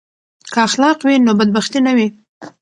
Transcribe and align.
که 0.53 0.59
اخلاق 0.67 0.99
وي 1.05 1.15
نو 1.25 1.31
بدبختي 1.39 1.79
نه 1.85 1.91
وي. 1.97 2.07